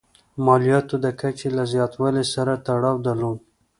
مالیاتو 0.45 0.95
د 1.05 1.07
کچې 1.19 1.49
له 1.57 1.63
زیاتوالي 1.73 2.25
سره 2.33 2.53
تړاو 2.67 3.03
درلود. 3.07 3.39